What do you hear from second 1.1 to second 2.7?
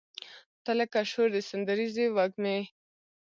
شور د سندریزې وږمې